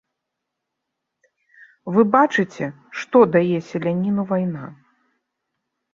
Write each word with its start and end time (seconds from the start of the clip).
Вы 1.97 2.01
бачыце, 2.15 2.65
што 3.03 3.17
дае 3.39 3.57
селяніну 3.71 4.21
вайна. 4.33 4.65